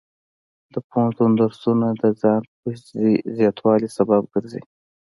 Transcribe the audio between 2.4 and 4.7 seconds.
پوهې زیاتوالي سبب ګرځي.